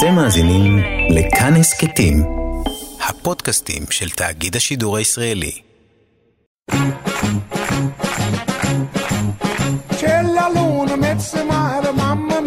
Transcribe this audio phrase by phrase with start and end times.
[0.00, 0.78] אתם מאזינים
[1.10, 2.22] לכאן הסכתים,
[3.08, 5.52] הפודקאסטים של תאגיד השידור הישראלי.
[12.00, 12.38] Mamma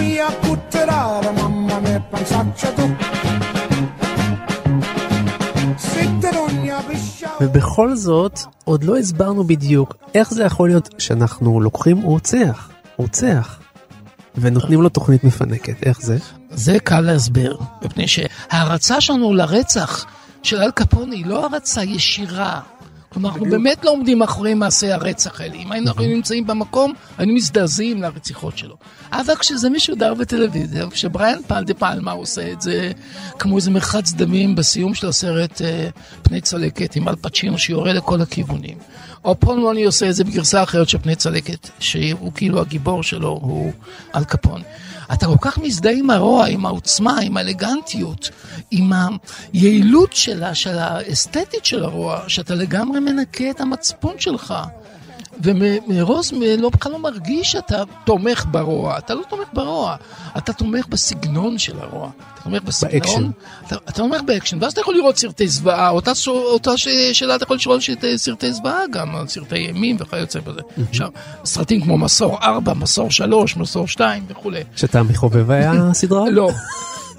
[0.00, 2.86] mia, cutterare, mamma mia, pensaccia tu.
[7.40, 13.60] ובכל זאת, עוד לא הסברנו בדיוק איך זה יכול להיות שאנחנו לוקחים רוצח, רוצח,
[14.34, 16.18] ונותנים לו תוכנית מפנקת, איך זה?
[16.50, 20.06] זה קל להסביר, מפני שההערצה שלנו לרצח
[20.42, 22.60] של אל קפוני היא לא הערצה ישירה.
[23.12, 25.54] כלומר, אנחנו באמת לא עומדים מאחורי מעשי הרצח האלה.
[25.54, 28.76] אם היינו נמצאים במקום, היינו מזדעזעים לרציחות שלו.
[29.12, 32.92] אבל כשזה משודר בטלוויזיה, כשבריאן פלדה פלמה עושה את זה
[33.38, 35.88] כמו איזה מרחץ דמים בסיום של הסרט אה,
[36.22, 38.78] פני צלקת עם אל פצ'ינו שיורה לכל הכיוונים.
[39.24, 43.28] או פול מוני עושה את זה בגרסה אחרת של פני צלקת, שהוא כאילו הגיבור שלו,
[43.28, 43.72] הוא
[44.14, 44.62] אל קפון.
[45.12, 48.30] אתה כל כך מזדהה עם הרוע, עם העוצמה, עם האלגנטיות,
[48.70, 48.92] עם
[49.52, 54.54] היעילות שלה, של האסתטית של הרוע, שאתה לגמרי מנקה את המצפון שלך.
[55.42, 59.96] ומרוז לא, בכלל לא מרגיש שאתה תומך ברוע, אתה לא תומך ברוע,
[60.38, 62.10] אתה תומך בסגנון של הרוע.
[62.34, 63.30] אתה תומך בסגנון, באקשן.
[63.66, 67.44] אתה, אתה תומך באקשן, ואז אתה יכול לראות סרטי זוועה, אותה, אותה ש- שאלה אתה
[67.44, 70.60] יכול לשאול סרטי, סרטי זוועה גם, סרטי ימין וכיוצא בזה.
[70.88, 71.08] עכשיו,
[71.44, 74.62] סרטים כמו מסור 4, מסור 3, מסור 2 וכולי.
[74.76, 76.30] שאתה מחובבי הסדרה?
[76.30, 76.50] לא.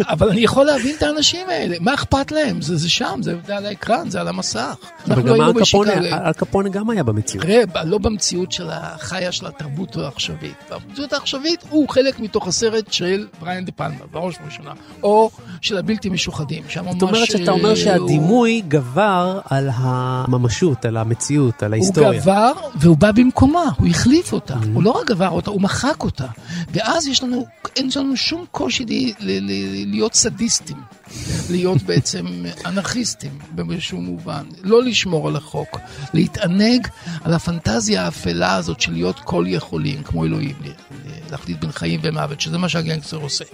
[0.10, 2.62] אבל אני יכול להבין את האנשים האלה, מה אכפת להם?
[2.62, 4.76] זה, זה שם, זה, זה על האקרן, זה על המסך.
[5.08, 6.16] וגם היינו אל קפונה, בשיקגו.
[6.26, 7.46] אל קפונה גם היה במציאות.
[7.46, 10.54] תראה, ב- לא במציאות של החיה של התרבות העכשווית.
[10.70, 14.72] במציאות העכשווית הוא חלק מתוך הסרט של בריאן דה פלמה, בראש ובראשונה,
[15.04, 16.94] או של הבלתי משוחדים, שם ממש...
[16.94, 22.20] זאת אומרת שאתה אומר אה, שהדימוי גבר על הממשות, על המציאות, על הוא ההיסטוריה.
[22.22, 24.54] גבר והוא בא במקומה, הוא החליף אותה.
[24.54, 24.68] Mm-hmm.
[24.74, 26.26] הוא לא רק גבר אותה, הוא מחק אותה.
[26.74, 30.78] ואז יש לנו, אין לנו שום קושי ל- ל- ל- להיות סדיסטים.
[31.50, 32.26] להיות בעצם
[32.66, 34.46] אנרכיסטים באיזשהו מובן.
[34.64, 35.80] לא לשמור על החוק.
[36.14, 36.88] להתענג
[37.24, 40.56] על הפנטזיה האפלה הזאת של להיות כל יכולים, כמו אלוהים.
[41.32, 43.46] להחליט בין חיים ומוות, שזה מה שהגנגסטר עושה.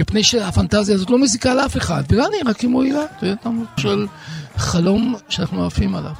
[0.00, 3.04] מפני שהפנטזיה הזאת לא מזיקה לאף אחד, ולא נראה כמו הילה,
[3.76, 4.06] של
[4.56, 6.12] חלום שאנחנו עפים עליו.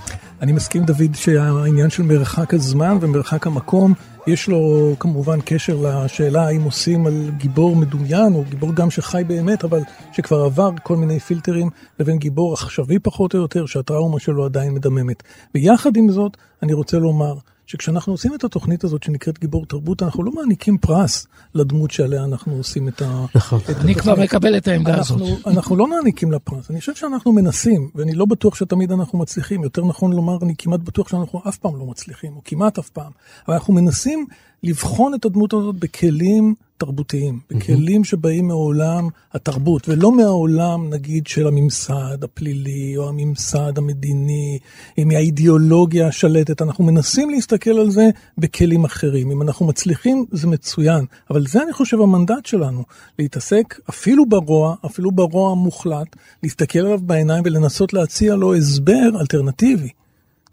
[0.45, 3.95] אני מסכים, דוד, שהעניין של מרחק הזמן ומרחק המקום,
[4.27, 9.65] יש לו כמובן קשר לשאלה האם עושים על גיבור מדומיין, או גיבור גם שחי באמת,
[9.65, 9.81] אבל
[10.13, 15.23] שכבר עבר כל מיני פילטרים, לבין גיבור עכשווי פחות או יותר, שהטראומה שלו עדיין מדממת.
[15.55, 17.35] ויחד עם זאת, אני רוצה לומר,
[17.67, 22.57] שכשאנחנו עושים את התוכנית הזאת שנקראת גיבור תרבות, אנחנו לא מעניקים פרס לדמות שעליה אנחנו
[22.57, 23.25] עושים את ה...
[23.35, 23.61] נכון.
[23.71, 24.21] את אני כבר.
[24.21, 25.21] מקבל את העמדה הזאת.
[25.21, 29.19] אנחנו, אנחנו לא מעניקים לה פרס, אני חושב שאנחנו מנסים, ואני לא בטוח שתמיד אנחנו
[29.19, 32.89] מצליחים, יותר נכון לומר, אני כמעט בטוח שאנחנו אף פעם לא מצליחים, או כמעט אף
[32.89, 33.13] פעם,
[33.49, 34.27] אבל אנחנו מנסים
[34.63, 42.25] לבחון את הדמות הזאת בכלים תרבותיים, בכלים שבאים מעולם התרבות, ולא מהעולם, נגיד, של הממסד
[42.25, 44.59] הפלילי, או הממסד המדיני,
[44.99, 48.09] מהאידיאולוגיה השלטת, אנחנו מנסים להסתכל על זה
[48.39, 49.31] בכלים אחרים.
[49.31, 52.85] אם אנחנו מצליחים, זה מצוין, אבל זה אני חושב המנדט שלנו,
[53.19, 59.89] להתעסק אפילו ברוע, אפילו ברוע המוחלט, להסתכל עליו בעיניים ולנסות להציע לו הסבר אלטרנטיבי.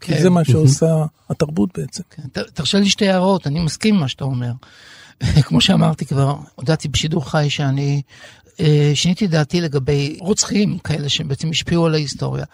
[0.00, 0.22] כי כן.
[0.22, 2.02] זה מה שעושה התרבות בעצם.
[2.32, 4.52] ת- תרשה לי שתי הערות, אני מסכים עם מה שאתה אומר.
[5.46, 8.02] כמו שאמרתי כבר, הודעתי בשידור חי שאני
[8.60, 12.44] אה, שיניתי דעתי לגבי רוצחים כאלה שבעצם השפיעו על ההיסטוריה.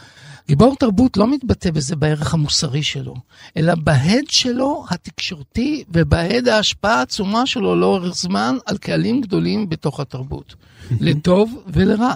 [0.48, 3.14] גיבור תרבות לא מתבטא בזה בערך המוסרי שלו,
[3.56, 10.54] אלא בהד שלו התקשורתי ובהד ההשפעה העצומה שלו לאורך זמן על קהלים גדולים בתוך התרבות,
[11.00, 12.14] לטוב ולרע.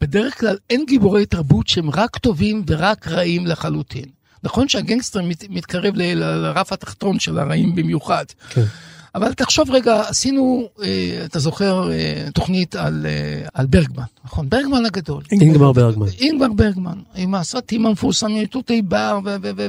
[0.00, 4.04] בדרך כלל אין גיבורי תרבות שהם רק טובים ורק רעים לחלוטין.
[4.42, 8.24] נכון שהגנגסטר מת, מתקרב ל- ל- לרף התחתון של הרעים במיוחד.
[8.50, 8.64] כן.
[9.18, 14.48] אבל תחשוב רגע, עשינו, אה, אתה זוכר, אה, תוכנית על, אה, על ברגמן, נכון?
[14.48, 15.22] ברגמן הגדול.
[15.32, 16.06] אינגמר ברגמן.
[16.20, 19.18] אינגבר ברגמן, עם הסרטים המפורסמים, תותי בר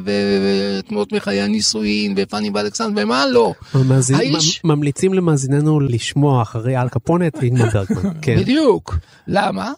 [0.06, 3.54] ותמונות מחיי הנישואין, ופאני ואלכסנדר, ומה לא.
[4.64, 8.14] ממליצים למאזיננו לשמוע אחרי אל קפונה את אינגמר ברגמן.
[8.22, 8.38] כן.
[8.40, 8.98] בדיוק.
[9.28, 9.72] למה?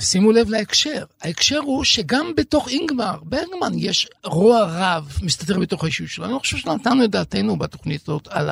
[0.00, 1.04] שימו לב להקשר.
[1.22, 6.24] ההקשר הוא שגם בתוך אינגמר, ברגמן, יש רוע רב מסתתר בתוך האישיות שלו.
[6.24, 8.48] אני לא חושב שנתנו את דעתנו בתוכנית הזאת על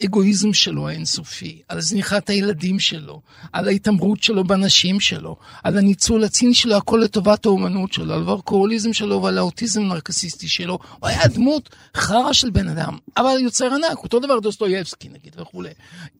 [0.00, 3.20] האגואיזם שלו האינסופי, על זניחת הילדים שלו,
[3.52, 8.92] על ההתעמרות שלו בנשים שלו, על הניצול הציני שלו, הכל לטובת האומנות שלו, על הוורקוהוליזם
[8.92, 10.78] שלו ועל האוטיזם הנרקסיסטי שלו.
[11.00, 15.70] הוא היה דמות חרא של בן אדם, אבל יוצר ענק, אותו דבר דוסטויבסקי נגיד וכולי.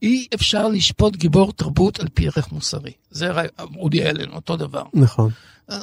[0.03, 2.93] אי אפשר לשפוט גיבור תרבות על פי ערך מוסרי.
[3.11, 3.31] זה
[3.77, 4.83] אודי אלן, אותו דבר.
[4.95, 5.31] נכון.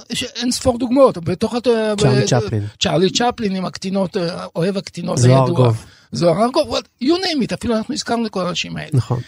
[0.09, 1.55] יש אין ספור דוגמאות, בתוך...
[1.97, 2.65] צ'רלי ב- צ'פלין.
[2.79, 5.55] צ'רלי צ'פלין עם הקטינות, אה, אוהב הקטינות זוהר הידוע.
[5.55, 5.85] גוב.
[6.11, 8.89] זוהר ארגוב, you name it, אפילו אנחנו הזכרנו את כל האנשים האלה.
[8.93, 9.19] נכון.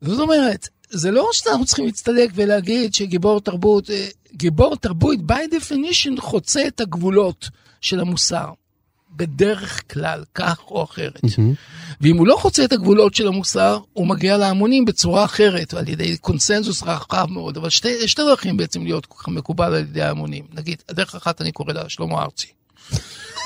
[0.00, 6.20] זאת אומרת, זה לא שאנחנו צריכים להצטדק ולהגיד שגיבור תרבות, אה, גיבור תרבות by definition
[6.20, 7.48] חוצה את הגבולות
[7.80, 8.46] של המוסר.
[9.16, 11.20] בדרך כלל, כך או אחרת.
[12.00, 16.16] ואם הוא לא חוצה את הגבולות של המוסר, הוא מגיע להמונים בצורה אחרת, על ידי
[16.16, 20.44] קונסנזוס רחב מאוד, אבל שתי, שתי דרכים בעצם להיות מקובל על ידי ההמונים.
[20.52, 22.46] נגיד, הדרך אחת אני קורא לה שלמה ארצי.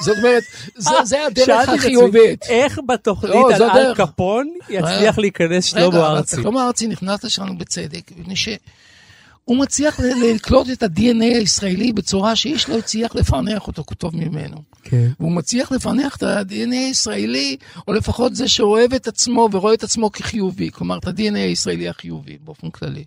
[0.04, 0.42] זאת אומרת,
[0.76, 2.42] זה, זה הדרך החיובית.
[2.48, 3.94] איך בתוכנית לא, על אל.
[3.94, 6.36] קפון יצליח להיכנס שלמה ארצי?
[6.36, 12.78] שלמה ארצי נכנס לשם בצדק, מפני שהוא מצליח לקלוט את ה-DNA הישראלי בצורה שאיש לא
[12.78, 14.62] הצליח לפענח אותו טוב ממנו.
[14.82, 15.08] כן.
[15.20, 17.56] והוא מצליח לפענח את ה-DNA הישראלי,
[17.88, 22.36] או לפחות זה שאוהב את עצמו ורואה את עצמו כחיובי, כלומר את ה-DNA הישראלי החיובי
[22.44, 23.04] באופן כללי.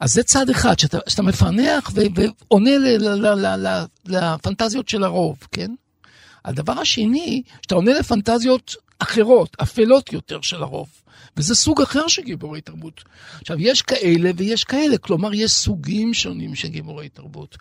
[0.00, 4.88] אז זה צד אחד, שאתה, שאתה מפענח ו- ועונה ל- ל- ל- ל- ל- לפנטזיות
[4.88, 5.70] של הרוב, כן?
[6.44, 10.88] הדבר השני, שאתה עונה לפנטזיות אחרות, אפלות יותר של הרוב.
[11.36, 13.04] וזה סוג אחר של גיבורי תרבות.
[13.40, 17.56] עכשיו, יש כאלה ויש כאלה, כלומר, יש סוגים שונים של גיבורי תרבות.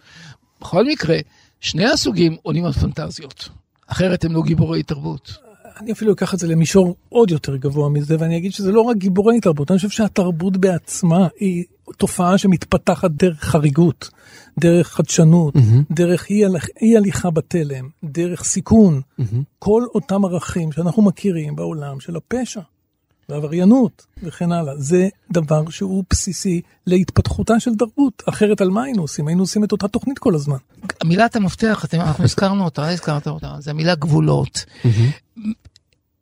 [0.62, 1.18] בכל מקרה,
[1.62, 3.50] שני הסוגים עונים על פנטזיות.
[3.88, 5.49] אחרת הם לא גיבורי תרבות.
[5.80, 8.98] אני אפילו אקח את זה למישור עוד יותר גבוה מזה, ואני אגיד שזה לא רק
[8.98, 11.64] גיבורי תרבות, אני חושב שהתרבות בעצמה היא
[11.98, 14.10] תופעה שמתפתחת דרך חריגות,
[14.60, 15.54] דרך חדשנות,
[15.92, 19.02] דרך אי, הלכ- אי הליכה בתלם, דרך סיכון,
[19.60, 22.62] כל אותם ערכים שאנחנו מכירים בעולם של הפשע.
[23.30, 29.28] ועבריינות וכן הלאה, זה דבר שהוא בסיסי להתפתחותה של תרבות, אחרת על מה היינו עושים?
[29.28, 30.58] היינו עושים את אותה תוכנית כל הזמן.
[31.04, 34.66] מילת המפתח, אתם, אנחנו הזכרנו אותה, הזכרת אותה, זה המילה גבולות.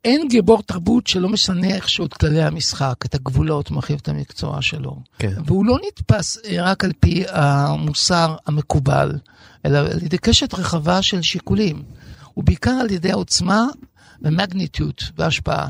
[0.04, 4.96] אין גיבור תרבות שלא משנה איכשהו את כללי המשחק, את הגבולות, מרחיב את המקצוע שלו.
[5.18, 5.32] כן.
[5.44, 9.12] והוא לא נתפס אה, רק על פי המוסר המקובל,
[9.66, 11.82] אלא על ידי קשת רחבה של שיקולים.
[12.36, 13.66] ובעיקר על ידי העוצמה
[14.22, 15.68] ומגניטיות והשפעה.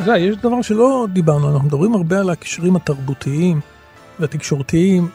[0.00, 3.60] אתה יודע, יש דבר שלא דיברנו, אנחנו מדברים הרבה על הקשרים התרבותיים
[4.20, 5.08] והתקשורתיים,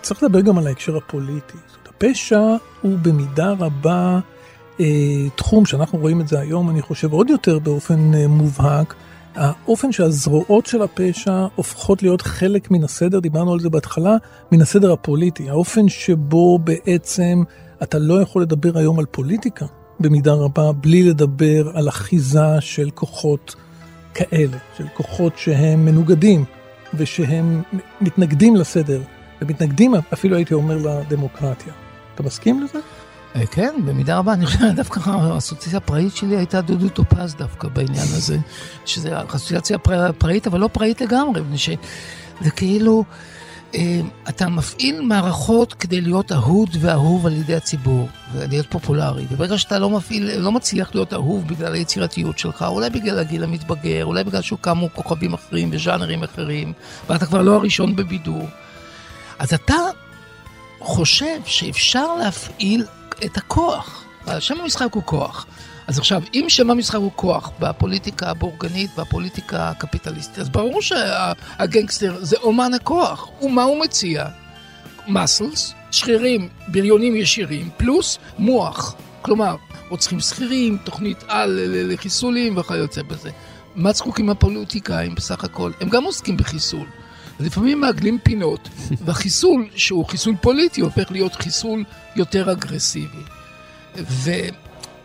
[0.00, 1.56] צריך לדבר גם על ההקשר הפוליטי.
[1.68, 2.40] זאת הפשע
[2.80, 4.20] הוא במידה רבה
[4.80, 8.94] אה, תחום שאנחנו רואים את זה היום, אני חושב, עוד יותר באופן אה, מובהק.
[9.34, 14.16] האופן שהזרועות של הפשע הופכות להיות חלק מן הסדר, דיברנו על זה בהתחלה,
[14.52, 15.50] מן הסדר הפוליטי.
[15.50, 17.42] האופן שבו בעצם
[17.82, 19.66] אתה לא יכול לדבר היום על פוליטיקה
[20.00, 23.54] במידה רבה, בלי לדבר על אחיזה של כוחות
[24.14, 26.44] כאלה, של כוחות שהם מנוגדים
[26.94, 27.62] ושהם
[28.00, 29.00] מתנגדים לסדר,
[29.42, 31.72] ומתנגדים אפילו הייתי אומר לדמוקרטיה.
[32.14, 32.78] אתה מסכים לזה?
[33.36, 38.06] אה, כן, במידה רבה, אני חושב, דווקא האסוציאציה הפראית שלי הייתה דודו טופז דווקא בעניין
[38.16, 38.38] הזה,
[38.84, 43.04] שזה אסוציאציה פרא- פראית, אבל לא פראית לגמרי, מפני שזה כאילו,
[44.28, 49.90] אתה מפעיל מערכות כדי להיות אהוד ואהוב על ידי הציבור, ולהיות פופולרי, וברגע שאתה לא
[49.90, 54.88] מפעיל, לא מצליח להיות אהוב בגלל היצירתיות שלך, אולי בגלל הגיל המתבגר, אולי בגלל שקמו
[54.94, 56.72] כוכבים אחרים וז'אנרים אחרים,
[57.08, 58.46] ואתה כבר לא הראשון בבידור,
[59.38, 59.76] אז אתה
[60.80, 62.84] חושב שאפשר להפעיל
[63.24, 64.04] את הכוח.
[64.38, 65.46] שם המשחק הוא כוח.
[65.86, 72.36] אז עכשיו, אם שם המשחק הוא כוח בפוליטיקה הבורגנית והפוליטיקה הקפיטליסטית, אז ברור שהגנגסטר זה
[72.36, 73.28] אומן הכוח.
[73.42, 74.26] ומה הוא מציע?
[75.08, 78.94] מסלס, שרירים, בריונים ישירים, פלוס מוח.
[79.22, 79.56] כלומר,
[79.88, 83.30] רוצחים שכירים, תוכנית על לחיסולים וכיוצא בזה.
[83.74, 85.72] מה זקוקים הפוליטיקאים בסך הכל?
[85.80, 86.86] הם גם עוסקים בחיסול.
[87.40, 88.68] לפעמים מעגלים פינות,
[89.04, 91.84] והחיסול, שהוא חיסול פוליטי, הופך להיות חיסול
[92.16, 93.22] יותר אגרסיבי.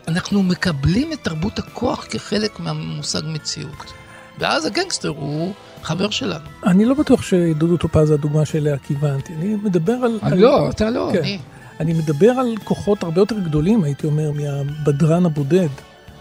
[0.08, 3.92] ואנחנו מקבלים את תרבות הכוח כחלק מהמושג מציאות.
[4.38, 6.44] ואז הגנגסטר הוא חבר שלנו.
[6.66, 10.18] אני לא בטוח שדודו טופז זה הדוגמה שאליה כיוונתי, אני מדבר על...
[10.22, 10.38] על...
[10.38, 11.18] לא, אתה לא, כן.
[11.18, 11.38] אני.
[11.80, 15.68] אני מדבר על כוחות הרבה יותר גדולים, הייתי אומר, מהבדרן הבודד,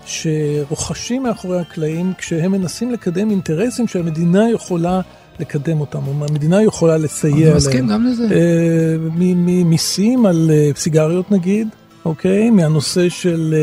[0.06, 5.02] שרוכשים מאחורי הקלעים כשהם מנסים לקדם אינטרסים שהמדינה יכולה
[5.40, 7.56] לקדם אותם, או המדינה יכולה לסייע אני להם.
[7.56, 8.28] מסכים גם לזה.
[8.32, 11.68] אה, ממיסים על אה, סיגריות נגיד,
[12.08, 12.50] אוקיי?
[12.50, 13.56] מהנושא של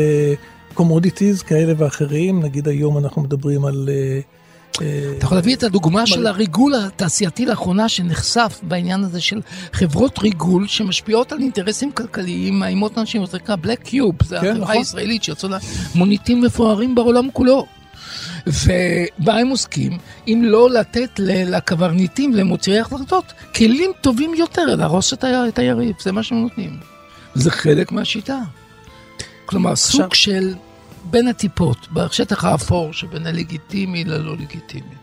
[0.73, 3.89] commodities כאלה ואחרים, נגיד היום אנחנו מדברים על...
[3.91, 4.19] אה,
[4.81, 9.41] אה, אתה יכול להביא את הדוגמה של הריגול התעשייתי לאחרונה שנחשף בעניין הזה של
[9.73, 14.63] חברות ריגול שמשפיעות על אינטרסים כלכליים, מאיימות אנשים, זה נקרא Black Cube, זה כן, החברה
[14.63, 14.75] נכון.
[14.75, 15.57] הישראלית שיצאו לה
[15.95, 17.65] מוניטים מפוארים בעולם כולו.
[18.47, 19.97] ובה הם עוסקים,
[20.27, 26.41] אם לא לתת לקברניטים, למוציאי החלטות, כלים טובים יותר להרוס את היריב, זה מה שהם
[26.41, 26.94] נותנים.
[27.35, 28.39] זה חלק מהשיטה.
[29.45, 30.53] כלומר, סוג של
[31.03, 34.95] בין הטיפות, בשטח האפור שבין הלגיטימי ללא לגיטימי.